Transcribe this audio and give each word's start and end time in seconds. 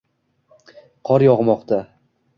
Qor 1.09 1.27
yog'moqda 1.27 1.83